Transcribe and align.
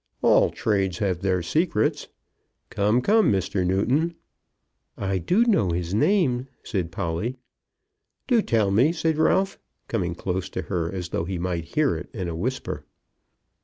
"All 0.23 0.49
trades 0.49 0.97
have 0.97 1.19
their 1.19 1.43
secrets. 1.43 2.07
Come, 2.71 3.01
come, 3.03 3.31
Mr. 3.31 3.63
Newton!" 3.63 4.15
"I 4.97 5.23
know 5.29 5.69
his 5.69 5.93
name," 5.93 6.47
said 6.63 6.91
Polly. 6.91 7.35
"Do 8.25 8.41
tell 8.41 8.71
me," 8.71 8.93
said 8.93 9.19
Ralph, 9.19 9.59
coming 9.87 10.15
close 10.15 10.49
to 10.49 10.63
her, 10.63 10.91
as 10.91 11.09
though 11.09 11.25
he 11.25 11.37
might 11.37 11.75
hear 11.75 11.95
it 11.95 12.09
in 12.15 12.27
a 12.27 12.35
whisper. 12.35 12.83